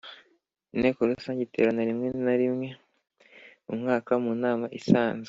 Inteko 0.75 0.99
Rusange 1.09 1.41
iterana 1.43 1.81
rimwe 1.89 2.07
mu 3.67 3.73
mwaka 3.81 4.11
mu 4.23 4.31
nama 4.43 4.65
isanzwe 4.79 5.19